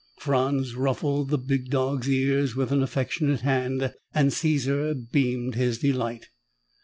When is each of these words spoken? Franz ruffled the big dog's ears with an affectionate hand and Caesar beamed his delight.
Franz 0.17 0.73
ruffled 0.73 1.29
the 1.29 1.37
big 1.37 1.69
dog's 1.69 2.09
ears 2.09 2.55
with 2.55 2.71
an 2.71 2.81
affectionate 2.81 3.41
hand 3.41 3.93
and 4.15 4.33
Caesar 4.33 4.95
beamed 4.95 5.53
his 5.53 5.77
delight. 5.77 6.29